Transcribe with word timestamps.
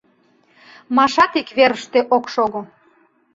Машат 0.95 1.33
ик 1.39 1.49
верыште 1.57 1.99
ок 2.15 2.25
шого. 2.33 2.61